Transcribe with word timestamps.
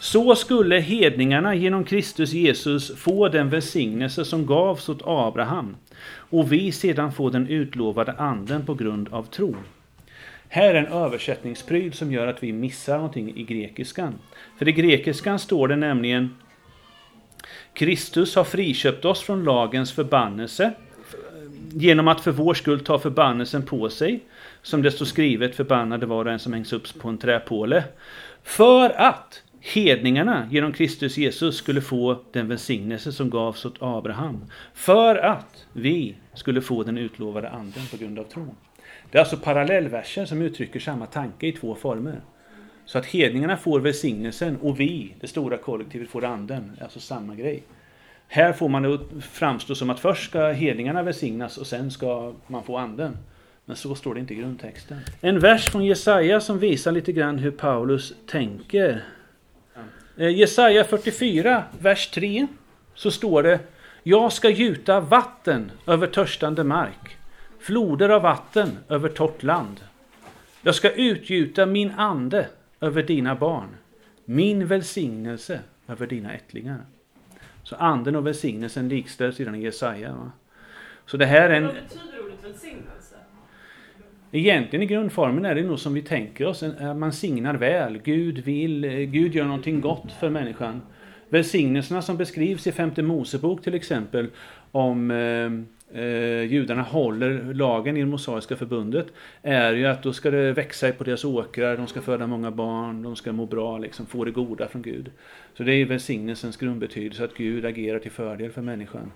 Så 0.00 0.34
skulle 0.34 0.80
hedningarna 0.80 1.54
genom 1.54 1.84
Kristus 1.84 2.32
Jesus 2.32 2.96
få 2.96 3.28
den 3.28 3.50
välsignelse 3.50 4.24
som 4.24 4.46
gavs 4.46 4.88
åt 4.88 5.02
Abraham 5.04 5.76
och 6.12 6.52
vi 6.52 6.72
sedan 6.72 7.12
få 7.12 7.30
den 7.30 7.48
utlovade 7.48 8.12
anden 8.12 8.66
på 8.66 8.74
grund 8.74 9.08
av 9.08 9.22
tro. 9.22 9.56
Här 10.48 10.74
är 10.74 10.78
en 10.78 10.86
översättningspryl 10.86 11.92
som 11.92 12.12
gör 12.12 12.26
att 12.26 12.42
vi 12.42 12.52
missar 12.52 12.96
någonting 12.96 13.36
i 13.36 13.42
grekiskan. 13.42 14.14
För 14.58 14.68
i 14.68 14.72
grekiskan 14.72 15.38
står 15.38 15.68
det 15.68 15.76
nämligen 15.76 16.34
Kristus 17.74 18.36
har 18.36 18.44
friköpt 18.44 19.04
oss 19.04 19.20
från 19.20 19.44
lagens 19.44 19.92
förbannelse 19.92 20.72
genom 21.72 22.08
att 22.08 22.20
för 22.20 22.30
vår 22.30 22.54
skull 22.54 22.80
ta 22.80 22.98
förbannelsen 22.98 23.62
på 23.62 23.90
sig. 23.90 24.20
Som 24.62 24.82
det 24.82 24.90
står 24.90 25.06
skrivet, 25.06 25.56
förbannade 25.56 26.06
var 26.06 26.24
och 26.24 26.32
en 26.32 26.38
som 26.38 26.52
hängs 26.52 26.72
upp 26.72 26.98
på 26.98 27.08
en 27.08 27.18
träpåle. 27.18 27.84
För 28.42 28.90
att 28.90 29.42
hedningarna 29.60 30.48
genom 30.50 30.72
Kristus 30.72 31.18
Jesus 31.18 31.56
skulle 31.56 31.80
få 31.80 32.18
den 32.32 32.48
välsignelse 32.48 33.12
som 33.12 33.30
gavs 33.30 33.64
åt 33.64 33.76
Abraham. 33.78 34.44
För 34.74 35.16
att 35.16 35.66
vi 35.72 36.14
skulle 36.34 36.60
få 36.60 36.82
den 36.82 36.98
utlovade 36.98 37.50
anden 37.50 37.86
på 37.90 37.96
grund 37.96 38.18
av 38.18 38.24
tron. 38.24 38.56
Det 39.10 39.18
är 39.18 39.20
alltså 39.20 39.36
parallellverser 39.36 40.24
som 40.24 40.42
uttrycker 40.42 40.80
samma 40.80 41.06
tanke 41.06 41.46
i 41.46 41.52
två 41.52 41.74
former. 41.74 42.20
Så 42.84 42.98
att 42.98 43.06
hedningarna 43.06 43.56
får 43.56 43.80
välsignelsen 43.80 44.56
och 44.56 44.80
vi, 44.80 45.14
det 45.20 45.26
stora 45.26 45.56
kollektivet, 45.56 46.08
får 46.08 46.24
anden. 46.24 46.72
Det 46.74 46.80
är 46.80 46.84
alltså 46.84 47.00
samma 47.00 47.34
grej. 47.34 47.62
Här 48.28 48.52
får 48.52 48.68
man 48.68 48.82
det 48.82 48.98
framstå 49.20 49.74
som 49.74 49.90
att 49.90 50.00
först 50.00 50.30
ska 50.30 50.52
hedningarna 50.52 51.02
välsignas 51.02 51.58
och 51.58 51.66
sen 51.66 51.90
ska 51.90 52.34
man 52.46 52.64
få 52.64 52.76
anden. 52.76 53.16
Men 53.64 53.76
så 53.76 53.94
står 53.94 54.14
det 54.14 54.20
inte 54.20 54.34
i 54.34 54.36
grundtexten. 54.36 54.98
En 55.20 55.38
vers 55.38 55.70
från 55.70 55.84
Jesaja 55.84 56.40
som 56.40 56.58
visar 56.58 56.92
lite 56.92 57.12
grann 57.12 57.38
hur 57.38 57.50
Paulus 57.50 58.14
tänker. 58.26 59.04
Eh, 60.20 60.28
Jesaja 60.28 60.84
44, 60.84 61.64
vers 61.78 62.10
3, 62.10 62.46
så 62.94 63.10
står 63.10 63.42
det 63.42 63.60
Jag 64.02 64.32
ska 64.32 64.50
gjuta 64.50 65.00
vatten 65.00 65.70
över 65.86 66.06
törstande 66.06 66.64
mark, 66.64 67.16
floder 67.58 68.08
av 68.08 68.22
vatten 68.22 68.78
över 68.88 69.08
torrt 69.08 69.42
land. 69.42 69.80
Jag 70.62 70.74
ska 70.74 70.90
utgjuta 70.90 71.66
min 71.66 71.90
ande 71.90 72.48
över 72.80 73.02
dina 73.02 73.34
barn, 73.34 73.68
min 74.24 74.66
välsignelse 74.66 75.60
över 75.88 76.06
dina 76.06 76.34
ättlingar. 76.34 76.80
Så 77.62 77.76
anden 77.76 78.16
och 78.16 78.26
välsignelsen 78.26 78.88
likställs 78.88 79.40
i 79.40 79.42
i 79.42 79.62
Jesaja. 79.62 80.12
Va? 80.12 80.32
Så 81.06 81.16
det 81.16 81.26
här 81.26 81.50
är 81.50 81.54
en... 81.54 81.66
Vad 81.66 81.74
betyder 81.74 82.24
ordet 82.24 82.44
välsignelse? 82.44 82.99
Egentligen 84.32 84.82
i 84.82 84.86
grundformen 84.86 85.44
är 85.44 85.54
det 85.54 85.62
nog 85.62 85.78
som 85.78 85.94
vi 85.94 86.02
tänker 86.02 86.46
oss. 86.46 86.64
Man 86.96 87.12
signar 87.12 87.54
väl. 87.54 87.98
Gud 88.04 88.38
vill, 88.38 88.86
Gud 88.86 89.34
gör 89.34 89.44
någonting 89.44 89.80
gott 89.80 90.12
för 90.20 90.30
människan. 90.30 90.82
Välsignelserna 91.28 92.02
som 92.02 92.16
beskrivs 92.16 92.66
i 92.66 92.72
femte 92.72 93.02
Mosebok 93.02 93.62
till 93.62 93.74
exempel 93.74 94.26
om 94.72 95.10
eh, 95.10 96.00
eh, 96.02 96.42
judarna 96.42 96.82
håller 96.82 97.54
lagen 97.54 97.96
i 97.96 98.00
det 98.00 98.06
mosaiska 98.06 98.56
förbundet 98.56 99.06
är 99.42 99.72
ju 99.72 99.86
att 99.86 100.02
då 100.02 100.12
ska 100.12 100.30
det 100.30 100.52
växa 100.52 100.92
på 100.92 101.04
deras 101.04 101.24
åkrar, 101.24 101.76
de 101.76 101.86
ska 101.86 102.00
föda 102.00 102.26
många 102.26 102.50
barn, 102.50 103.02
de 103.02 103.16
ska 103.16 103.32
må 103.32 103.46
bra, 103.46 103.78
liksom, 103.78 104.06
få 104.06 104.24
det 104.24 104.30
goda 104.30 104.68
från 104.68 104.82
Gud. 104.82 105.10
Så 105.56 105.62
det 105.62 105.72
är 105.72 105.86
välsignelsens 105.86 106.56
grundbetydelse, 106.56 107.24
att 107.24 107.34
Gud 107.34 107.64
agerar 107.64 107.98
till 107.98 108.10
fördel 108.10 108.50
för 108.50 108.62
människan. 108.62 109.12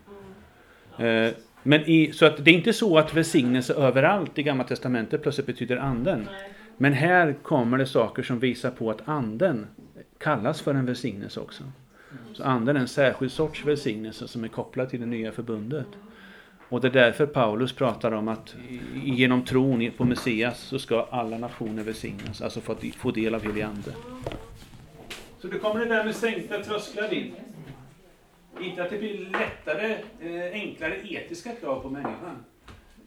Eh, 0.99 1.33
men 1.67 1.81
i, 1.81 2.13
så 2.13 2.27
att 2.27 2.45
det 2.45 2.51
är 2.51 2.55
inte 2.55 2.73
så 2.73 2.99
att 2.99 3.15
välsignelse 3.15 3.75
överallt 3.75 4.39
i 4.39 4.43
Gamla 4.43 4.65
Testamentet 4.65 5.23
plötsligt 5.23 5.47
betyder 5.47 5.77
anden. 5.77 6.29
Nej. 6.33 6.51
Men 6.77 6.93
här 6.93 7.37
kommer 7.43 7.79
det 7.79 7.87
saker 7.87 8.23
som 8.23 8.39
visar 8.39 8.71
på 8.71 8.91
att 8.91 9.09
anden 9.09 9.67
kallas 10.19 10.61
för 10.61 10.75
en 10.75 10.87
välsignelse 10.87 11.41
också. 11.41 11.65
Så 12.33 12.43
anden 12.43 12.77
är 12.77 12.81
en 12.81 12.89
särskild 12.89 13.33
sorts 13.33 13.65
välsignelse 13.65 14.29
som 14.29 14.45
är 14.45 14.49
kopplad 14.49 14.91
till 14.91 15.01
det 15.01 15.07
nya 15.07 15.33
förbundet. 15.33 15.87
Och 16.69 16.81
det 16.81 16.89
är 16.89 16.93
därför 16.93 17.27
Paulus 17.27 17.73
pratar 17.73 18.13
om 18.13 18.29
att 18.29 18.57
genom 19.05 19.45
tron 19.45 19.91
på 19.97 20.05
Messias 20.05 20.61
så 20.61 20.79
ska 20.79 21.09
alla 21.11 21.39
nationer 21.39 21.83
välsignas, 21.83 22.43
alltså 22.43 22.61
få, 22.61 22.77
få 22.97 23.11
del 23.11 23.35
av 23.35 23.43
helig 23.43 23.63
ande. 23.63 23.91
Så 25.39 25.47
det 25.47 25.59
kommer 25.59 25.81
det 25.81 25.95
där 25.95 26.05
med 26.05 26.15
sänkta 26.15 26.63
trösklar 26.63 27.15
in. 27.15 27.35
Inte 28.61 28.83
att 28.83 28.91
det 28.91 28.99
blir 28.99 29.31
lättare, 29.31 29.93
eh, 30.21 30.53
enklare 30.53 31.09
etiska 31.09 31.55
krav 31.55 31.81
på 31.83 31.91
människan. 31.91 32.45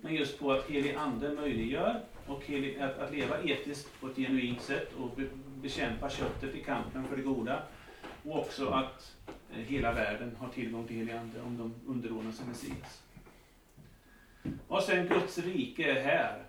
Men 0.02 0.16
just 0.16 0.40
på 0.40 0.52
att 0.52 0.70
helig 0.70 0.96
ande 0.96 1.30
möjliggör 1.32 2.02
och 2.28 2.46
helig, 2.46 2.80
att, 2.80 2.98
att 2.98 3.12
leva 3.12 3.42
etiskt 3.44 4.02
på 4.02 4.08
ett 4.08 4.16
genuint 4.16 4.62
sätt 4.62 4.94
och 5.00 5.10
be, 5.16 5.24
bekämpa 5.62 6.10
köttet 6.10 6.56
i 6.56 6.64
kampen 6.64 7.08
för 7.08 7.16
det 7.16 7.22
goda. 7.22 7.62
Och 8.24 8.40
också 8.40 8.70
att 8.70 9.16
eh, 9.28 9.58
hela 9.58 9.94
världen 9.94 10.36
har 10.40 10.50
tillgång 10.50 10.88
till 10.88 10.96
helig 10.96 11.14
ande 11.14 11.42
om 11.42 11.58
de 11.58 11.92
underordnar 11.92 12.32
sig 12.32 12.46
Messias. 12.48 13.04
Och 14.68 14.84
sen 14.84 15.08
Guds 15.08 15.38
rike 15.38 15.92
är 15.92 16.04
här. 16.04 16.44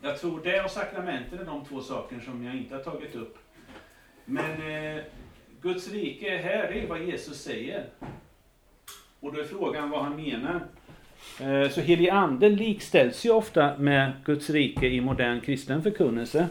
Jag 0.00 0.20
tror 0.20 0.40
det 0.44 0.64
och 0.64 0.70
sakramenten 0.70 1.38
är 1.38 1.44
de 1.44 1.64
två 1.64 1.80
saker 1.80 2.20
som 2.20 2.44
jag 2.44 2.56
inte 2.56 2.74
har 2.74 2.82
tagit 2.82 3.14
upp. 3.14 3.38
Men 4.24 4.62
eh, 4.62 5.04
Guds 5.64 5.92
rike 5.92 6.28
är 6.28 6.42
här, 6.42 6.72
det 6.72 6.80
är 6.80 6.86
vad 6.86 7.02
Jesus 7.02 7.42
säger. 7.42 7.84
Och 9.20 9.32
då 9.32 9.40
är 9.40 9.44
frågan 9.44 9.90
vad 9.90 10.02
han 10.02 10.16
menar. 10.16 10.66
Eh, 11.40 11.70
så 11.70 11.80
helig 11.80 12.08
ande 12.08 12.48
likställs 12.48 13.26
ju 13.26 13.30
ofta 13.30 13.78
med 13.78 14.12
Guds 14.24 14.50
rike 14.50 14.86
i 14.86 15.00
modern 15.00 15.40
kristen 15.40 15.82
förkunnelse. 15.82 16.48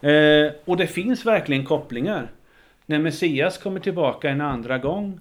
Eh, 0.00 0.52
och 0.64 0.76
det 0.76 0.86
finns 0.86 1.26
verkligen 1.26 1.64
kopplingar. 1.64 2.30
När 2.86 2.98
Messias 2.98 3.58
kommer 3.58 3.80
tillbaka 3.80 4.30
en 4.30 4.40
andra 4.40 4.78
gång 4.78 5.20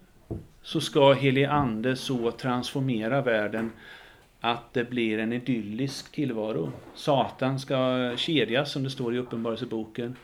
så 0.62 0.81
ska 0.81 1.13
helig 1.13 1.46
ande 1.46 1.96
så 1.96 2.31
transformera 2.31 3.22
världen 3.22 3.72
att 4.40 4.74
det 4.74 4.90
blir 4.90 5.19
en 5.19 5.34
idyllisk 5.34 6.12
tillvaro. 6.12 6.72
Satan 6.96 7.59
ska 7.59 8.12
kedjas 8.18 8.72
som 8.72 8.84
det 8.84 8.90
står 8.90 9.16
i 9.16 9.18
Uppenbarelseboken. 9.18 10.16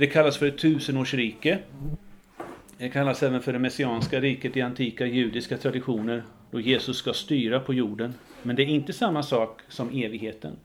Det 0.00 0.06
kallas 0.06 0.36
för 0.36 0.46
ett 0.46 0.58
tusenårsrike. 0.58 1.58
Det 2.78 2.88
kallas 2.88 3.22
även 3.22 3.42
för 3.42 3.52
det 3.52 3.58
messianska 3.58 4.20
riket 4.20 4.56
i 4.56 4.60
antika 4.60 5.06
judiska 5.06 5.56
traditioner 5.56 6.22
då 6.50 6.60
Jesus 6.60 6.96
ska 6.96 7.12
styra 7.12 7.60
på 7.60 7.74
jorden. 7.74 8.14
Men 8.42 8.56
det 8.56 8.62
är 8.62 8.66
inte 8.66 8.92
samma 8.92 9.22
sak 9.22 9.60
som 9.68 9.88
evigheten. 9.88 10.56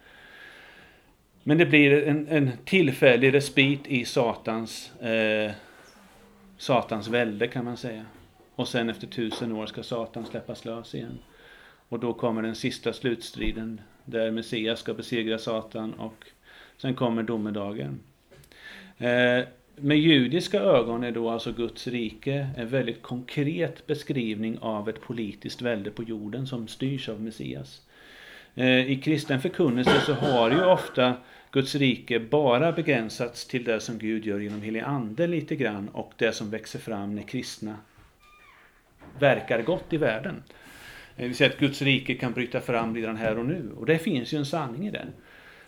Men 1.43 1.57
det 1.57 1.65
blir 1.65 2.07
en, 2.07 2.27
en 2.27 2.51
tillfällig 2.65 3.33
respit 3.33 3.87
i 3.87 4.05
Satans, 4.05 4.95
eh, 4.95 5.51
Satans 6.57 7.07
välde 7.07 7.47
kan 7.47 7.65
man 7.65 7.77
säga. 7.77 8.05
Och 8.55 8.67
sen 8.67 8.89
efter 8.89 9.07
tusen 9.07 9.51
år 9.51 9.65
ska 9.65 9.83
Satan 9.83 10.25
släppas 10.25 10.65
lös 10.65 10.95
igen. 10.95 11.17
Och 11.89 11.99
då 11.99 12.13
kommer 12.13 12.41
den 12.41 12.55
sista 12.55 12.93
slutstriden 12.93 13.81
där 14.05 14.31
Messias 14.31 14.79
ska 14.79 14.93
besegra 14.93 15.37
Satan 15.37 15.93
och 15.93 16.25
sen 16.77 16.95
kommer 16.95 17.23
domedagen. 17.23 17.99
Eh, 18.97 19.45
med 19.75 19.97
judiska 19.97 20.59
ögon 20.59 21.03
är 21.03 21.11
då 21.11 21.29
alltså 21.29 21.51
Guds 21.51 21.87
rike 21.87 22.47
en 22.57 22.67
väldigt 22.67 23.01
konkret 23.01 23.87
beskrivning 23.87 24.57
av 24.59 24.89
ett 24.89 25.01
politiskt 25.01 25.61
välde 25.61 25.91
på 25.91 26.03
jorden 26.03 26.47
som 26.47 26.67
styrs 26.67 27.09
av 27.09 27.21
Messias. 27.21 27.81
Eh, 28.55 28.91
I 28.91 29.01
kristen 29.03 29.41
förkunnelse 29.41 30.01
så 30.05 30.13
har 30.13 30.51
ju 30.51 30.65
ofta 30.65 31.13
Guds 31.51 31.75
rike 31.75 32.19
bara 32.19 32.71
begränsats 32.71 33.47
till 33.47 33.63
det 33.63 33.79
som 33.79 33.97
Gud 33.97 34.25
gör 34.25 34.39
genom 34.39 34.61
helig 34.61 34.79
ande 34.79 35.27
lite 35.27 35.55
grann 35.55 35.89
och 35.89 36.13
det 36.17 36.31
som 36.31 36.49
växer 36.49 36.79
fram 36.79 37.15
när 37.15 37.23
kristna 37.23 37.75
verkar 39.19 39.61
gott 39.61 39.93
i 39.93 39.97
världen. 39.97 40.43
Eh, 41.15 41.21
det 41.21 41.27
vill 41.27 41.35
säga 41.35 41.49
att 41.49 41.59
Guds 41.59 41.81
rike 41.81 42.15
kan 42.15 42.33
bryta 42.33 42.61
fram 42.61 42.95
redan 42.95 43.17
här 43.17 43.37
och 43.37 43.45
nu. 43.45 43.71
Och 43.77 43.85
det 43.85 43.97
finns 43.97 44.33
ju 44.33 44.37
en 44.37 44.45
sanning 44.45 44.87
i 44.87 44.91
det. 44.91 45.07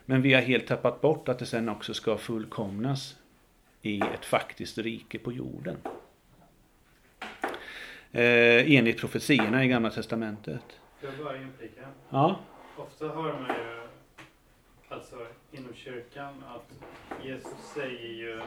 Men 0.09 0.21
vi 0.21 0.33
har 0.33 0.41
helt 0.41 0.67
tappat 0.67 1.01
bort 1.01 1.29
att 1.29 1.39
det 1.39 1.45
sen 1.45 1.69
också 1.69 1.93
ska 1.93 2.17
fullkomnas 2.17 3.17
i 3.81 3.99
ett 4.01 4.25
faktiskt 4.25 4.77
rike 4.77 5.19
på 5.19 5.31
jorden. 5.31 5.77
Eh, 8.11 8.71
enligt 8.75 8.99
profetierna 8.99 9.63
i 9.65 9.67
Gamla 9.67 9.89
Testamentet. 9.89 10.79
Får 10.99 11.09
jag 11.09 11.25
bara 11.25 11.37
inflika? 11.37 11.81
Ja, 12.09 12.39
Ofta 12.77 13.07
hör 13.07 13.33
man 13.33 13.47
ju, 13.55 13.87
alltså 14.89 15.15
inom 15.51 15.73
kyrkan, 15.73 16.43
att 16.47 16.73
Jesus 17.25 17.57
säger 17.75 18.07
ju 18.13 18.41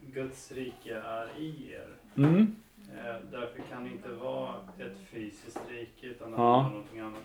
Guds 0.00 0.52
rike 0.52 0.94
är 0.94 1.28
i 1.38 1.72
er. 1.72 1.88
mm. 2.16 2.56
Eh, 2.98 3.16
därför 3.30 3.62
kan 3.70 3.84
det 3.84 3.90
inte 3.90 4.08
vara 4.08 4.54
ett 4.78 4.96
fysiskt 5.10 5.60
rike 5.70 6.06
utan 6.06 6.30
det 6.30 6.36
Ja. 6.36 6.68
någonting 6.68 7.00
annat. 7.00 7.22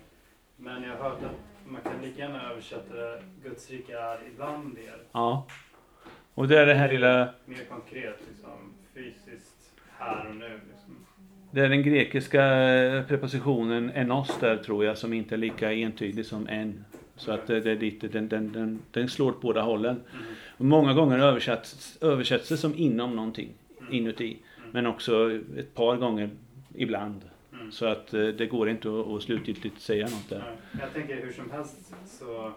Men 0.58 0.84
jag 0.84 0.96
har 0.98 1.10
hört 1.10 1.24
att 1.24 1.72
man 1.72 1.82
kan 1.82 2.02
lika 2.02 2.20
gärna 2.20 2.52
översätta 2.52 2.94
det, 2.96 3.22
Guds 3.44 3.70
rike 3.72 3.98
är 3.98 4.20
ibland 4.34 4.78
er. 4.78 4.98
ja. 5.12 5.48
Och 6.34 6.48
det 6.48 6.60
är 6.60 6.66
det 6.66 6.74
här 6.74 6.92
lilla, 6.92 7.30
Mer 7.46 7.66
konkret 7.70 8.20
liksom, 8.30 8.74
fysiskt 8.94 9.72
här 9.98 10.30
och 10.30 10.36
nu. 10.36 10.50
Liksom. 10.72 10.96
det 11.52 11.62
är 11.62 11.70
den 11.70 11.84
grekiska 11.84 12.40
prepositionen 13.08 13.92
enos 13.96 14.38
där 14.40 14.58
tror 14.58 14.86
jag 14.86 14.98
som 14.98 15.14
inte 15.14 15.36
är 15.36 15.38
lika 15.38 15.74
entydig 15.74 16.26
som 16.26 16.48
en. 16.48 16.86
Så 17.16 17.32
att 17.32 17.48
det, 17.48 17.60
det 17.60 17.72
är 17.72 17.76
lite, 17.76 18.08
den, 18.08 18.28
den, 18.28 18.52
den, 18.52 18.80
den 18.92 19.10
slår 19.10 19.30
åt 19.30 19.42
båda 19.42 19.62
hållen. 19.62 19.96
Mm. 20.14 20.26
Och 20.58 20.66
många 20.66 20.94
gånger 20.94 21.20
översätts, 21.20 21.98
översätts 22.02 22.50
det 22.50 22.58
som 22.58 22.76
inom 22.76 23.16
någonting, 23.16 23.50
Mm. 23.82 23.94
inuti. 23.94 24.38
Men 24.72 24.88
också 24.88 25.32
ett 25.58 25.74
par 25.76 25.96
gånger 25.98 26.30
ibland. 26.76 27.22
Mm. 27.68 27.72
Så 27.72 27.86
att 27.86 28.14
eh, 28.14 28.28
det 28.28 28.46
går 28.46 28.70
inte 28.70 28.88
att, 28.90 29.08
att 29.08 29.22
slutgiltigt 29.24 29.82
säga 29.82 30.06
något 30.06 30.30
där. 30.30 30.44
Ja, 30.72 30.80
Jag 30.82 30.94
tänker 30.94 31.16
hur 31.26 31.34
som 31.34 31.52
helst 31.52 31.76
så 32.20 32.52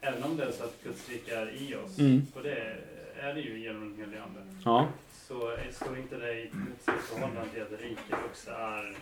även 0.00 0.22
om 0.22 0.36
det 0.36 0.44
är 0.44 0.50
så 0.50 0.64
att 0.64 0.76
Guds 0.84 1.08
rike 1.08 1.34
är 1.36 1.62
i 1.62 1.74
oss 1.74 1.98
Mm. 1.98 2.22
och 2.34 2.42
det 2.42 2.76
är 3.20 3.34
det 3.34 3.40
ju 3.40 3.58
genom 3.60 3.80
den 3.80 3.98
helige 3.98 4.22
Ande 4.22 4.40
Ja, 4.64 4.86
så 5.28 5.56
står 5.72 5.98
inte 5.98 6.16
det 6.16 6.32
i 6.32 6.50
motsatsförhållande 6.52 7.50
till 7.52 7.62
att 7.62 7.80
riket 7.80 8.16
också 8.30 8.50
är 8.50 8.96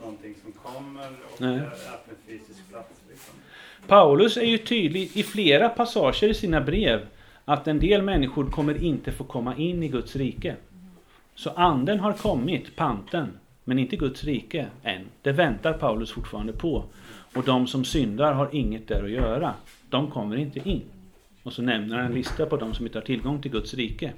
någonting 0.00 0.34
som 0.42 0.52
kommer 0.52 1.08
och 1.34 1.40
Nej. 1.40 1.56
är 1.56 1.60
på 1.70 2.10
en 2.10 2.16
fysisk 2.38 2.68
plats. 2.70 3.00
Liksom. 3.10 3.34
Paulus 3.86 4.36
är 4.36 4.42
ju 4.44 4.58
tydlig 4.58 5.10
i 5.16 5.22
flera 5.22 5.68
passager 5.68 6.28
i 6.28 6.34
sina 6.34 6.60
brev 6.60 7.06
att 7.44 7.68
en 7.68 7.78
del 7.80 8.02
människor 8.02 8.50
kommer 8.50 8.82
inte 8.84 9.12
få 9.12 9.24
komma 9.24 9.56
in 9.56 9.82
i 9.82 9.88
Guds 9.88 10.16
rike. 10.16 10.56
Så 11.34 11.50
anden 11.50 12.00
har 12.00 12.12
kommit, 12.12 12.76
panten, 12.76 13.38
men 13.68 13.78
inte 13.78 13.96
Guds 13.96 14.24
rike 14.24 14.66
än. 14.82 15.04
Det 15.22 15.32
väntar 15.32 15.72
Paulus 15.72 16.12
fortfarande 16.12 16.52
på. 16.52 16.84
Och 17.34 17.44
de 17.44 17.66
som 17.66 17.84
syndar 17.84 18.32
har 18.32 18.48
inget 18.52 18.88
där 18.88 19.04
att 19.04 19.10
göra. 19.10 19.54
De 19.90 20.10
kommer 20.10 20.36
inte 20.36 20.68
in. 20.68 20.82
Och 21.42 21.52
så 21.52 21.62
nämner 21.62 21.96
han 21.96 22.06
en 22.06 22.14
lista 22.14 22.46
på 22.46 22.56
de 22.56 22.74
som 22.74 22.86
inte 22.86 22.98
har 22.98 23.04
tillgång 23.04 23.42
till 23.42 23.50
Guds 23.50 23.74
rike. 23.74 24.12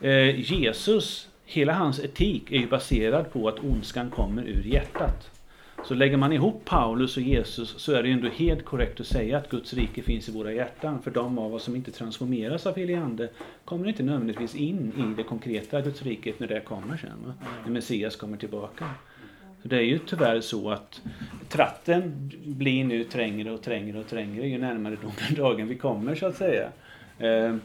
Eh, 0.00 0.40
Jesus, 0.40 1.28
hela 1.44 1.72
hans 1.72 2.00
etik 2.00 2.52
är 2.52 2.56
ju 2.56 2.66
baserad 2.66 3.32
på 3.32 3.48
att 3.48 3.58
ondskan 3.58 4.10
kommer 4.10 4.42
ur 4.42 4.64
hjärtat. 4.64 5.30
Så 5.84 5.94
lägger 5.94 6.16
man 6.16 6.32
ihop 6.32 6.64
Paulus 6.64 7.16
och 7.16 7.22
Jesus 7.22 7.74
så 7.78 7.92
är 7.92 8.02
det 8.02 8.08
ju 8.08 8.14
ändå 8.14 8.28
helt 8.28 8.64
korrekt 8.64 9.00
att 9.00 9.06
säga 9.06 9.38
att 9.38 9.50
Guds 9.50 9.74
rike 9.74 10.02
finns 10.02 10.28
i 10.28 10.32
våra 10.32 10.52
hjärtan. 10.52 11.02
För 11.02 11.10
de 11.10 11.38
av 11.38 11.54
oss 11.54 11.62
som 11.62 11.76
inte 11.76 11.90
transformeras 11.90 12.66
av 12.66 12.76
helig 12.76 12.94
ande 12.94 13.28
kommer 13.64 13.88
inte 13.88 14.02
nödvändigtvis 14.02 14.54
in 14.54 14.92
i 14.96 15.16
det 15.16 15.22
konkreta 15.22 15.80
Guds 15.80 16.02
riket 16.02 16.40
när 16.40 16.46
det 16.46 16.60
kommer 16.60 16.96
sen. 16.96 17.24
Va? 17.26 17.32
När 17.64 17.72
Messias 17.72 18.16
kommer 18.16 18.36
tillbaka. 18.36 18.90
Så 19.62 19.68
det 19.68 19.76
är 19.76 19.82
ju 19.82 19.98
tyvärr 19.98 20.40
så 20.40 20.70
att 20.70 21.00
tratten 21.48 22.30
blir 22.44 22.84
nu 22.84 23.04
trängre 23.04 23.50
och 23.50 23.62
trängre 23.62 23.98
och 23.98 24.06
trängre 24.06 24.48
ju 24.48 24.58
närmare 24.58 24.96
domedagen 25.02 25.68
vi 25.68 25.76
kommer 25.76 26.14
så 26.14 26.26
att 26.26 26.36
säga. 26.36 26.68
Ehm, 27.18 27.60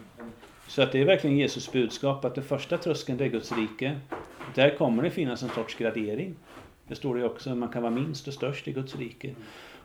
så 0.67 0.81
att 0.81 0.91
det 0.91 0.99
är 1.01 1.05
verkligen 1.05 1.37
Jesus 1.37 1.71
budskap 1.71 2.25
att 2.25 2.35
den 2.35 2.43
första 2.43 2.77
tröskeln 2.77 3.17
det 3.17 3.25
är 3.25 3.29
Guds 3.29 3.51
rike. 3.51 3.99
Där 4.55 4.77
kommer 4.77 5.03
det 5.03 5.09
finnas 5.09 5.43
en 5.43 5.49
sorts 5.49 5.75
gradering. 5.75 6.35
Det 6.89 6.95
står 6.95 7.15
det 7.15 7.21
ju 7.21 7.25
också, 7.25 7.55
man 7.55 7.69
kan 7.69 7.81
vara 7.81 7.91
minst 7.91 8.27
och 8.27 8.33
störst 8.33 8.67
i 8.67 8.71
Guds 8.71 8.95
rike. 8.95 9.35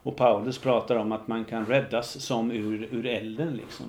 Och 0.03 0.17
Paulus 0.17 0.59
pratar 0.59 0.97
om 0.97 1.13
att 1.13 1.29
man 1.29 1.45
kan 1.45 1.67
räddas 1.67 2.21
som 2.21 2.51
ur, 2.51 2.89
ur 2.91 3.07
elden 3.07 3.57
liksom. 3.57 3.87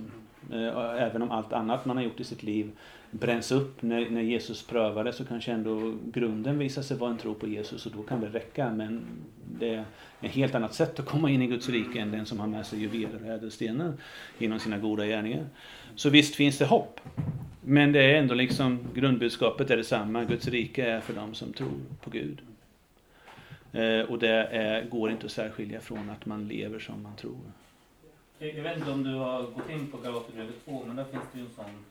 Eh, 0.52 1.04
även 1.04 1.22
om 1.22 1.32
allt 1.32 1.54
annat 1.54 1.86
man 1.86 1.98
har 1.98 2.04
gjort 2.04 2.20
i 2.20 2.24
sitt 2.24 2.44
liv 2.44 2.72
bränns 3.12 3.52
upp 3.52 3.82
när, 3.82 4.10
när 4.10 4.22
Jesus 4.22 4.64
prövade 4.64 5.14
så 5.14 5.26
kanske 5.26 5.52
ändå 5.52 5.96
grunden 6.06 6.60
visar 6.60 6.82
sig 6.82 6.98
vara 6.98 7.12
en 7.12 7.18
tro 7.18 7.34
på 7.34 7.48
Jesus 7.48 7.86
och 7.86 7.92
då 7.96 8.04
kan 8.04 8.22
det 8.22 8.28
räcka. 8.28 8.72
Men 8.72 9.06
det 9.60 9.70
är 9.70 9.86
ett 10.22 10.32
helt 10.32 10.56
annat 10.56 10.74
sätt 10.74 11.00
att 11.00 11.06
komma 11.06 11.30
in 11.30 11.42
i 11.42 11.48
Guds 11.48 11.70
rike 11.70 12.00
än 12.00 12.12
den 12.12 12.26
som 12.26 12.40
har 12.40 12.48
med 12.48 12.66
sig 12.66 12.80
juveler 12.80 13.20
och 13.22 13.28
ädelstenar 13.28 13.94
genom 14.38 14.60
sina 14.60 14.78
goda 14.78 15.06
gärningar. 15.06 15.46
Så 15.96 16.10
visst 16.10 16.36
finns 16.36 16.58
det 16.58 16.66
hopp. 16.66 17.00
Men 17.62 17.92
det 17.92 18.04
är 18.04 18.16
ändå 18.16 18.34
liksom 18.34 18.80
grundbudskapet 18.94 19.72
är 19.72 19.78
detsamma. 19.78 20.24
Guds 20.24 20.48
rike 20.48 20.86
är 20.86 21.00
för 21.00 21.14
dem 21.14 21.34
som 21.34 21.54
tror 21.54 21.80
på 22.04 22.10
Gud. 22.10 22.42
Eh, 23.76 24.06
och 24.10 24.20
det 24.20 24.30
är, 24.52 24.86
går 24.86 25.12
inte 25.12 25.26
att 25.26 25.32
särskilja 25.32 25.82
från 25.82 26.10
att 26.10 26.26
man 26.26 26.48
lever 26.48 26.80
som 26.80 27.04
man 27.04 27.16
tror. 27.16 27.38
Jag 28.40 28.64
vet 28.64 28.78
inte 28.78 28.92
om 28.92 29.04
du 29.04 29.14
har 29.16 29.42
gått 29.44 29.70
in 29.70 29.88
på 29.92 29.98
Galaterbrevet 29.98 30.66
2, 30.66 30.84
men 30.88 30.96
där 30.96 31.04
finns 31.04 31.24
det 31.34 31.40
ju 31.40 31.46
en 31.46 31.52
sån, 31.56 31.86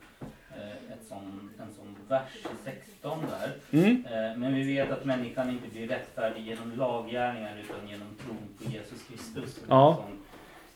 eh, 0.57 0.93
ett 0.93 1.05
sån, 1.09 1.51
en 1.61 1.75
sån 1.75 1.97
vers 2.09 2.37
i 2.37 2.65
16 2.65 3.19
där. 3.31 3.79
Mm. 3.79 4.05
Eh, 4.07 4.37
Men 4.39 4.55
vi 4.55 4.63
vet 4.75 4.91
att 4.91 5.05
människan 5.05 5.51
inte 5.51 5.69
blir 5.69 5.89
rättfärdig 5.89 6.47
genom 6.47 6.73
laggärningar 6.77 7.57
utan 7.65 7.89
genom 7.89 8.09
tron 8.25 8.39
på 8.59 8.65
Jesus 8.73 9.03
Kristus. 9.09 9.61
Ja. 9.69 9.97
sån 9.97 10.19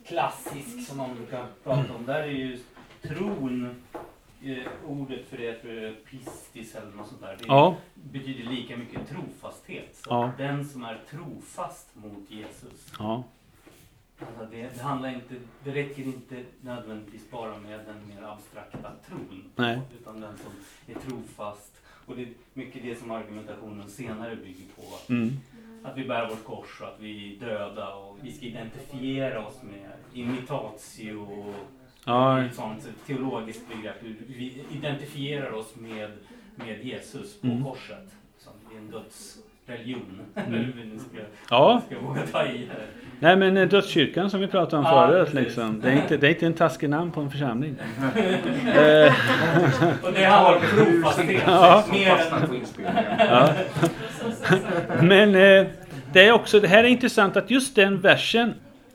Klassisk 0.06 0.88
som 0.88 0.96
man 0.96 1.14
brukar 1.16 1.46
prata 1.64 1.94
om. 1.94 2.06
Där 2.06 2.22
är 2.22 2.26
ju 2.26 2.58
tron, 3.02 3.82
ordet 4.86 5.26
för 5.28 5.36
det 5.36 5.48
är 5.48 5.92
pistis 6.10 6.74
eller 6.74 6.96
något 6.96 7.08
sånt 7.08 7.20
där. 7.20 7.36
Det 7.38 7.44
Ja, 7.46 7.76
betyder 7.94 8.50
lika 8.50 8.76
mycket 8.76 9.08
trofasthet. 9.08 9.97
Ja. 10.08 10.32
den 10.38 10.68
som 10.68 10.84
är 10.84 11.00
trofast 11.10 11.88
mot 11.94 12.30
Jesus. 12.30 12.92
ja, 12.98 13.24
Alltså 14.20 14.46
det, 14.50 14.62
det, 14.76 14.82
handlar 14.82 15.08
inte, 15.14 15.34
det 15.64 15.70
räcker 15.70 16.02
inte 16.02 16.44
nödvändigtvis 16.60 17.30
bara 17.30 17.58
med 17.58 17.80
den 17.86 18.08
mer 18.08 18.22
abstrakta 18.22 18.90
tron. 19.08 19.44
Nej. 19.56 19.80
Utan 20.00 20.20
den 20.20 20.34
som 20.38 20.52
är 20.94 20.98
trofast. 21.00 21.72
Och 22.06 22.16
det 22.16 22.22
är 22.22 22.28
mycket 22.54 22.82
det 22.82 22.96
som 22.98 23.10
argumentationen 23.10 23.88
senare 23.90 24.36
bygger 24.36 24.64
på. 24.76 25.12
mm. 25.12 25.32
Att 25.84 25.96
vi 25.98 26.04
bär 26.04 26.28
vårt 26.28 26.44
kors 26.44 26.80
och 26.80 26.88
att 26.88 27.00
vi 27.00 27.36
är 27.36 27.40
döda 27.40 27.94
och 27.94 28.18
vi 28.22 28.32
ska 28.32 28.46
identifiera 28.46 29.46
oss 29.46 29.62
med 29.62 29.90
imitatio 30.12 31.14
och 31.16 31.54
Ja. 32.04 32.42
ett 32.44 32.54
sånt 32.54 32.88
teologiskt 33.06 33.68
begrepp. 33.68 33.96
Vi 34.26 34.64
identifierar 34.70 35.52
oss 35.52 35.76
med, 35.76 36.12
med 36.56 36.84
Jesus 36.84 37.40
på 37.40 37.46
Mm. 37.46 37.64
korset. 37.64 38.14
Som 38.38 38.52
är 38.74 38.78
en 38.78 38.90
dödsreligion. 38.90 39.44
Nu 40.48 40.98
ska, 40.98 41.18
ja. 41.50 41.82
ska 41.86 42.00
våga 42.00 42.20
ta 42.32 42.44
i 42.44 42.46
här. 42.46 42.86
Nej 43.20 43.36
men 43.36 43.56
eh, 43.56 43.68
dödskyrkan 43.68 44.30
som 44.30 44.40
vi 44.40 44.46
pratade 44.46 44.76
om 44.76 44.84
Ja, 44.84 45.06
förut 45.06 45.34
liksom. 45.34 45.80
Det 45.80 45.88
är, 45.88 45.96
inte, 45.96 46.16
det 46.16 46.26
är 46.26 46.30
inte 46.30 46.46
en 46.46 46.52
taskig 46.54 46.90
namn 46.90 47.10
på 47.12 47.20
en 47.20 47.30
församling. 47.30 47.76
Eh, 48.74 49.12
Och 50.02 50.12
det 50.12 50.24
handlar 50.24 50.54
om 50.54 50.60
trofasthet. 50.74 51.42
Ja. 51.46 51.84
Men 55.02 55.34
eh, 55.34 55.66
det 56.12 56.26
är 56.28 56.32
också, 56.32 56.60
det 56.60 56.68
här 56.68 56.84
är 56.84 56.88
intressant 56.88 57.36
att 57.36 57.50
just 57.50 57.76
den 57.76 58.00
versen 58.00 58.54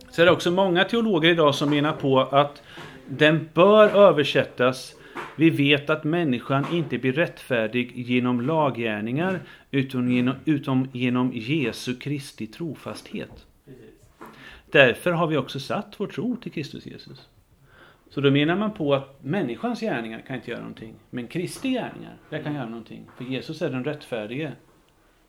så 0.09 0.21
är 0.21 0.25
det 0.25 0.31
också 0.31 0.51
många 0.51 0.83
teologer 0.83 1.29
idag 1.29 1.55
som 1.55 1.69
menar 1.69 1.91
på 1.91 2.19
att 2.21 2.61
den 3.07 3.49
bör 3.53 3.89
översättas 3.89 4.93
vi 5.35 5.49
vet 5.49 5.89
att 5.89 6.03
människan 6.03 6.65
inte 6.73 6.97
blir 6.97 7.13
rättfärdig 7.13 7.91
genom 7.95 8.41
laggärningar 8.41 9.39
utan 9.71 10.11
genom, 10.11 10.35
utom 10.45 10.87
genom 10.93 11.31
Jesu 11.33 11.95
Kristi 11.95 12.47
trofasthet. 12.47 13.45
Därför 14.71 15.11
har 15.11 15.27
vi 15.27 15.37
också 15.37 15.59
satt 15.59 15.95
vår 15.97 16.07
tro 16.07 16.35
till 16.35 16.51
Kristus 16.51 16.85
Jesus. 16.85 17.29
Så 18.09 18.21
då 18.21 18.31
menar 18.31 18.55
man 18.55 18.73
på 18.73 18.93
att 18.93 19.23
människans 19.23 19.79
gärningar 19.79 20.19
kan 20.27 20.35
inte 20.35 20.51
göra 20.51 20.61
någonting. 20.61 20.95
Men 21.09 21.27
Kristi 21.27 21.69
gärningar, 21.69 22.17
det 22.29 22.39
kan 22.39 22.53
göra 22.53 22.69
någonting. 22.69 23.05
För 23.17 23.23
Jesus 23.23 23.61
är 23.61 23.69
den 23.69 23.83
rättfärdige. 23.83 24.51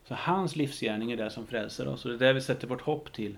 Så 0.05 0.15
hans 0.15 0.57
livsgärning 0.57 1.13
är 1.13 1.17
det 1.17 1.31
som 1.31 1.47
frälser 1.47 1.89
oss. 1.89 2.05
Och 2.05 2.11
det 2.11 2.17
är 2.17 2.19
där 2.19 2.33
vi 2.33 2.41
sätter 2.41 2.69
vårt 2.69 2.81
hopp 2.81 3.13
till. 3.13 3.37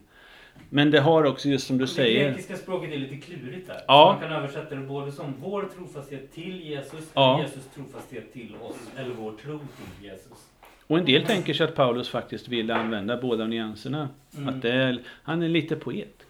Men 0.70 0.90
det 0.90 1.00
har 1.00 1.24
också 1.24 1.48
just 1.48 1.66
som 1.66 1.78
du 1.78 1.84
Det 1.84 1.90
säger. 1.90 2.28
grekiska 2.30 2.56
språket 2.56 2.92
är 2.92 2.96
lite 2.96 3.16
klurigt 3.16 3.66
där. 3.66 3.80
Ja. 3.88 4.18
Man 4.20 4.28
kan 4.28 4.38
översätta 4.38 4.74
det 4.74 4.80
både 4.80 5.12
som 5.12 5.34
vår 5.40 5.68
trofasthet 5.76 6.32
till 6.32 6.60
Jesus, 6.60 7.10
Ja. 7.14 7.40
Jesus 7.42 7.64
trofasthet 7.74 8.32
till 8.32 8.56
oss, 8.62 8.76
eller 8.96 9.14
vår 9.14 9.32
tro 9.32 9.58
till 9.58 10.04
Jesus. 10.10 10.46
Och 10.88 10.98
en 10.98 11.04
del 11.04 11.24
tänker 11.26 11.54
sig 11.54 11.64
att 11.64 11.74
Paulus 11.74 12.08
faktiskt 12.08 12.48
ville 12.48 12.74
använda 12.74 13.16
båda 13.16 13.46
nyanserna. 13.46 14.08
Mm. 14.36 14.48
Att 14.48 14.62
det 14.62 14.72
är, 14.72 15.02
han 15.22 15.42
är 15.42 15.48
lite 15.48 15.76
poet. 15.76 16.22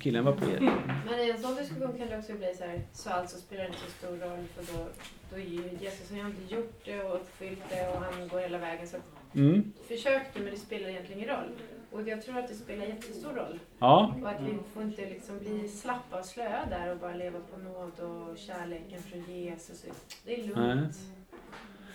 Killen 0.00 0.24
var 0.24 0.32
poet. 0.32 0.60
Men 1.06 1.20
i 1.20 1.30
en 1.30 1.38
sån 1.38 1.56
diskussion 1.56 1.98
kan 1.98 2.08
det 2.08 2.18
också 2.18 2.32
bli 2.32 2.54
så 2.58 2.64
här, 2.64 2.80
så 2.92 3.10
alltså 3.10 3.36
spelar 3.38 3.62
det 3.62 3.68
inte 3.68 3.78
så 3.80 3.90
stor 3.90 4.08
roll 4.16 4.44
för 4.56 4.72
då, 4.78 4.87
då 5.30 5.36
är 5.36 5.40
Jesus 5.82 6.10
har 6.10 6.28
inte 6.28 6.54
gjort 6.54 6.84
det 6.84 7.02
och 7.02 7.14
uppfyllt 7.16 7.62
det 7.70 7.88
och 7.88 8.00
han 8.02 8.28
går 8.28 8.38
hela 8.38 8.58
vägen. 8.58 8.86
Så 8.88 8.96
Mm. 9.34 9.72
försök 9.88 10.22
du 10.34 10.40
men 10.40 10.50
det 10.50 10.58
spelar 10.58 10.88
egentligen 10.88 11.22
ingen 11.22 11.36
roll. 11.36 11.48
Och 11.92 12.08
jag 12.08 12.22
tror 12.22 12.38
att 12.38 12.48
det 12.48 12.54
spelar 12.54 12.84
jättestor 12.86 13.32
roll. 13.32 13.58
Ja, 13.78 14.14
Och 14.22 14.28
att 14.28 14.40
vi 14.40 14.58
får 14.74 14.82
inte 14.82 15.02
liksom 15.10 15.38
bli 15.38 15.68
slappa 15.68 16.18
och 16.18 16.24
slöa 16.24 16.66
där 16.70 16.90
och 16.92 16.98
bara 16.98 17.14
leva 17.14 17.38
på 17.40 17.56
nåd 17.58 18.00
och 18.00 18.38
kärleken 18.38 19.02
från 19.02 19.22
Jesus. 19.34 19.84
Det 20.24 20.34
är 20.40 20.44
lugnt. 20.46 20.56
Nej. 20.58 20.88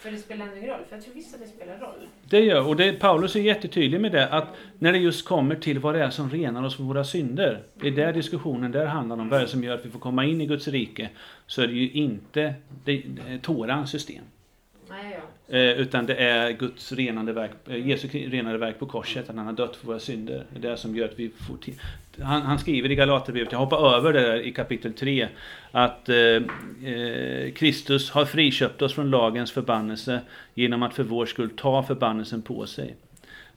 För 0.03 0.11
det 0.11 0.17
spelar 0.17 0.45
ändå 0.45 0.57
ingen 0.57 0.69
roll. 0.69 0.79
För 0.89 0.95
jag 0.95 1.03
tror 1.03 1.13
visst 1.13 1.33
att 1.33 1.41
det 1.41 1.47
spelar 1.47 1.77
roll. 1.77 2.07
Det 2.29 2.39
gör, 2.39 2.67
och 2.67 2.75
det, 2.75 2.93
Paulus 2.93 3.35
är 3.35 3.39
jättetydlig 3.39 4.01
med 4.01 4.11
det, 4.11 4.27
att 4.27 4.47
när 4.79 4.91
det 4.91 4.97
just 4.97 5.25
kommer 5.25 5.55
till 5.55 5.79
vad 5.79 5.95
det 5.95 6.03
är 6.03 6.09
som 6.09 6.29
renar 6.29 6.63
oss 6.63 6.75
från 6.75 6.87
våra 6.87 7.03
synder, 7.03 7.63
det 7.73 7.87
är 7.87 7.91
där 7.91 8.13
diskussionen 8.13 8.71
där 8.71 8.85
handlar 8.85 9.19
om, 9.19 9.29
vad 9.29 9.39
är 9.39 9.43
det 9.43 9.49
som 9.49 9.63
gör 9.63 9.73
att 9.73 9.85
vi 9.85 9.89
får 9.89 9.99
komma 9.99 10.25
in 10.25 10.41
i 10.41 10.45
Guds 10.45 10.67
rike, 10.67 11.09
så 11.47 11.61
är 11.61 11.67
det 11.67 11.73
ju 11.73 11.91
inte 11.91 12.53
det, 12.85 13.03
det 13.25 13.33
är 13.33 13.37
Torans 13.37 13.91
system. 13.91 14.23
Nej, 14.89 15.17
ja. 15.47 15.57
Eh, 15.57 15.79
utan 15.79 16.05
det 16.05 16.15
är 16.15 16.51
Guds 16.51 16.91
renande 16.91 17.33
verk, 17.33 17.51
eh, 17.67 17.87
Jesu 17.87 18.07
renande 18.07 18.57
verk 18.57 18.79
på 18.79 18.85
korset, 18.85 19.29
att 19.29 19.35
han 19.35 19.45
har 19.45 19.53
dött 19.53 19.75
för 19.75 19.87
våra 19.87 19.99
synder. 19.99 20.45
Det 20.49 20.67
är 20.67 20.71
det 20.71 20.77
som 20.77 20.95
gör 20.95 21.05
att 21.05 21.19
vi 21.19 21.29
får 21.29 21.57
till, 21.57 21.73
han, 22.21 22.41
han 22.41 22.59
skriver 22.59 22.91
i 22.91 22.95
Galaterbrevet, 22.95 23.51
jag 23.51 23.59
hoppar 23.59 23.95
över 23.97 24.13
det 24.13 24.21
där 24.21 24.39
i 24.39 24.51
kapitel 24.51 24.93
3, 24.93 25.27
att 25.71 26.09
eh, 26.09 26.15
eh, 26.15 27.51
Kristus 27.55 28.11
har 28.11 28.25
friköpt 28.25 28.81
oss 28.81 28.93
från 28.93 29.09
lagens 29.09 29.51
förbannelse 29.51 30.21
genom 30.53 30.83
att 30.83 30.93
för 30.93 31.03
vår 31.03 31.25
skull 31.25 31.49
ta 31.49 31.83
förbannelsen 31.83 32.41
på 32.41 32.65
sig. 32.65 32.95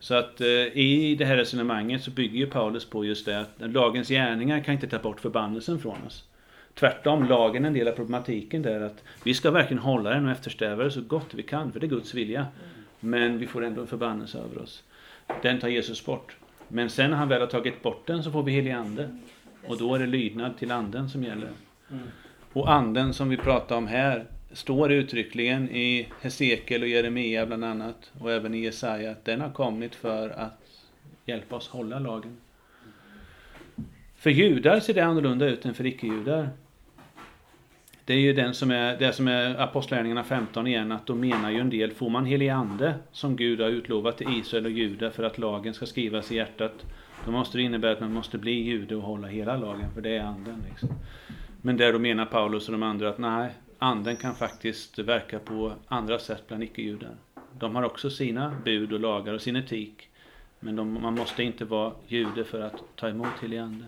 Så 0.00 0.14
att 0.14 0.40
eh, 0.40 0.48
i 0.76 1.16
det 1.18 1.24
här 1.24 1.36
resonemanget 1.36 2.02
så 2.02 2.10
bygger 2.10 2.38
ju 2.38 2.46
Paulus 2.46 2.84
på 2.84 3.04
just 3.04 3.26
det 3.26 3.40
att 3.40 3.54
lagens 3.58 4.08
gärningar 4.08 4.60
kan 4.60 4.74
inte 4.74 4.86
ta 4.86 4.98
bort 4.98 5.20
förbannelsen 5.20 5.78
från 5.78 6.06
oss. 6.06 6.24
Tvärtom, 6.78 7.24
lagen 7.24 7.64
är 7.64 7.68
en 7.68 7.74
del 7.74 7.88
av 7.88 7.92
problematiken 7.92 8.62
där 8.62 8.80
att 8.80 9.04
vi 9.24 9.34
ska 9.34 9.50
verkligen 9.50 9.82
hålla 9.82 10.10
den 10.10 10.24
och 10.26 10.32
eftersträva 10.32 10.84
det 10.84 10.90
så 10.90 11.00
gott 11.00 11.34
vi 11.34 11.42
kan, 11.42 11.72
för 11.72 11.80
det 11.80 11.86
är 11.86 11.88
Guds 11.88 12.14
vilja. 12.14 12.46
Men 13.00 13.38
vi 13.38 13.46
får 13.46 13.64
ändå 13.64 13.80
en 13.80 13.86
förbannelse 13.86 14.38
över 14.38 14.62
oss. 14.62 14.82
Den 15.42 15.60
tar 15.60 15.68
Jesus 15.68 16.06
bort. 16.06 16.36
Men 16.68 16.90
sen 16.90 17.10
när 17.10 17.16
han 17.16 17.28
väl 17.28 17.40
har 17.40 17.48
tagit 17.48 17.82
bort 17.82 18.06
den 18.06 18.22
så 18.22 18.30
får 18.30 18.42
vi 18.42 18.52
helig 18.52 18.70
ande. 18.70 19.08
Och 19.66 19.78
då 19.78 19.94
är 19.94 19.98
det 19.98 20.06
lydnad 20.06 20.58
till 20.58 20.70
anden 20.70 21.08
som 21.08 21.24
gäller. 21.24 21.48
Och 22.52 22.72
anden 22.72 23.14
som 23.14 23.28
vi 23.28 23.36
pratar 23.36 23.76
om 23.76 23.86
här 23.86 24.24
står 24.52 24.92
uttryckligen 24.92 25.70
i 25.70 26.08
Hesekiel 26.20 26.82
och 26.82 26.88
Jeremia 26.88 27.46
bland 27.46 27.64
annat 27.64 28.12
och 28.20 28.32
även 28.32 28.54
i 28.54 28.58
Jesaja 28.58 29.10
att 29.10 29.24
den 29.24 29.40
har 29.40 29.50
kommit 29.50 29.94
för 29.94 30.28
att 30.28 30.62
hjälpa 31.26 31.56
oss 31.56 31.68
hålla 31.68 31.98
lagen. 31.98 32.36
För 34.16 34.30
judar 34.30 34.80
ser 34.80 34.94
det 34.94 35.00
annorlunda 35.00 35.46
ut 35.46 35.64
än 35.64 35.74
för 35.74 35.86
icke-judar. 35.86 36.48
Det 38.06 38.14
är 38.14 38.18
ju 38.18 38.32
den 38.32 38.54
som 38.54 38.70
är, 38.70 38.96
det 38.98 39.12
som 39.12 39.28
är 39.28 39.60
Apostlagärningarna 39.60 40.24
15 40.24 40.66
igen, 40.66 40.92
att 40.92 41.06
då 41.06 41.14
menar 41.14 41.50
ju 41.50 41.60
en 41.60 41.70
del, 41.70 41.92
får 41.92 42.10
man 42.10 42.24
helig 42.26 42.48
ande 42.48 42.94
som 43.12 43.36
Gud 43.36 43.60
har 43.60 43.68
utlovat 43.68 44.18
till 44.18 44.38
Israel 44.38 44.64
och 44.64 44.70
Juda 44.70 45.10
för 45.10 45.24
att 45.24 45.38
lagen 45.38 45.74
ska 45.74 45.86
skrivas 45.86 46.32
i 46.32 46.36
hjärtat, 46.36 46.86
då 47.24 47.30
måste 47.30 47.58
det 47.58 47.62
innebära 47.62 47.92
att 47.92 48.00
man 48.00 48.12
måste 48.12 48.38
bli 48.38 48.52
jude 48.52 48.96
och 48.96 49.02
hålla 49.02 49.28
hela 49.28 49.56
lagen, 49.56 49.90
för 49.94 50.00
det 50.00 50.16
är 50.16 50.22
anden. 50.22 50.62
Liksom. 50.70 50.88
Men 51.62 51.76
där 51.76 51.92
då 51.92 51.98
menar 51.98 52.24
Paulus 52.26 52.68
och 52.68 52.72
de 52.72 52.82
andra 52.82 53.08
att 53.08 53.18
nej, 53.18 53.50
anden 53.78 54.16
kan 54.16 54.34
faktiskt 54.34 54.98
verka 54.98 55.38
på 55.38 55.72
andra 55.88 56.18
sätt 56.18 56.42
bland 56.48 56.62
icke-judar. 56.62 57.16
De 57.58 57.74
har 57.74 57.82
också 57.82 58.10
sina 58.10 58.56
bud 58.64 58.92
och 58.92 59.00
lagar 59.00 59.34
och 59.34 59.40
sin 59.40 59.56
etik. 59.56 60.08
Men 60.60 60.76
de, 60.76 61.02
man 61.02 61.14
måste 61.14 61.42
inte 61.42 61.64
vara 61.64 61.92
jude 62.06 62.44
för 62.44 62.60
att 62.60 62.82
ta 62.96 63.08
emot 63.08 63.42
helig 63.42 63.58
ande. 63.58 63.84